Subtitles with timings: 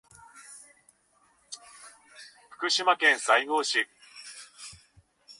[2.49, 3.87] 福島県西郷村